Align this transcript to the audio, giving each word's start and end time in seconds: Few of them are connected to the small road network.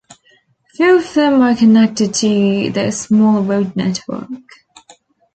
Few 0.73 0.97
of 0.97 1.13
them 1.13 1.43
are 1.43 1.55
connected 1.55 2.11
to 2.15 2.71
the 2.71 2.89
small 2.89 3.43
road 3.43 3.75
network. 3.75 4.29